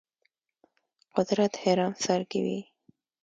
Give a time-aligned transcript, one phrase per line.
[1.15, 2.59] قدرت هرم سر کې وي.